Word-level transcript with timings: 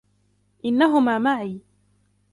إنّهما 0.65 1.19
معي. 1.19 1.61